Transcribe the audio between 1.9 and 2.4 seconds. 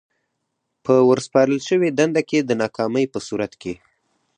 دنده کې